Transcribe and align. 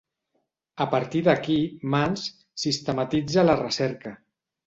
A 0.85 0.87
partir 0.93 1.21
d'aquí 1.27 1.57
Mans 1.95 2.25
sistematitza 2.63 3.47
la 3.51 3.59
recerca. 3.63 4.15